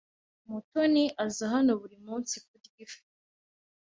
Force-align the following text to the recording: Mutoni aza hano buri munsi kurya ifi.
Mutoni 0.49 1.03
aza 1.25 1.45
hano 1.53 1.71
buri 1.81 1.97
munsi 2.05 2.35
kurya 2.47 2.71
ifi. 2.85 3.01